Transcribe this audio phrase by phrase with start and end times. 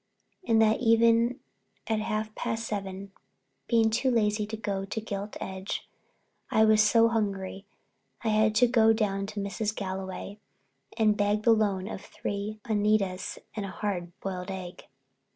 [0.47, 1.41] And that evening
[1.85, 3.11] at half past seven,
[3.67, 5.87] being too lazy to go to the Gilt Edge,
[6.49, 7.67] I was so hungry
[8.23, 9.75] I had to go down to Mrs.
[9.75, 10.37] Galway
[10.97, 14.85] and beg the loan of three Uneedas and a hard boiled egg.